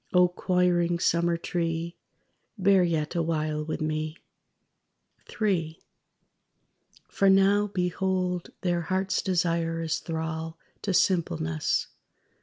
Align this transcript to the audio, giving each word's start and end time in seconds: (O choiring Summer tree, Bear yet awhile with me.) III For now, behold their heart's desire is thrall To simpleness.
(O 0.13 0.29
choiring 0.29 0.97
Summer 0.99 1.37
tree, 1.37 1.95
Bear 2.57 2.81
yet 2.83 3.13
awhile 3.13 3.63
with 3.63 3.81
me.) 3.81 4.17
III 5.29 5.79
For 7.07 7.29
now, 7.29 7.67
behold 7.67 8.49
their 8.61 8.81
heart's 8.81 9.21
desire 9.21 9.79
is 9.83 9.99
thrall 9.99 10.57
To 10.81 10.91
simpleness. 10.91 11.85